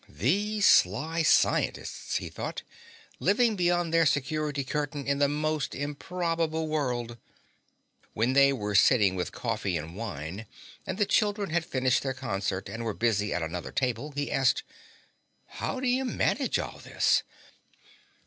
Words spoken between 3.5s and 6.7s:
behind their security curtain in the most improbable